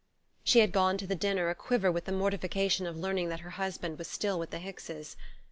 [0.43, 3.51] She had gone to the dinner a quiver with the mortification of learning that her
[3.51, 5.15] husband was still with the Hickses.